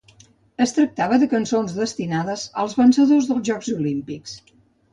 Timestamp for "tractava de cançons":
0.77-1.75